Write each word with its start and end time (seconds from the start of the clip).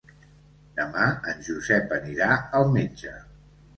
Demà 0.77 1.03
en 1.33 1.45
Josep 1.49 1.93
anirà 1.99 2.31
al 2.61 2.67
metge. 2.79 3.15